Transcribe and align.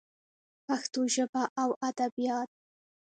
پښتو 0.65 1.01
ژبه 1.15 1.43
او 1.61 1.69
ادبیات 1.89 2.49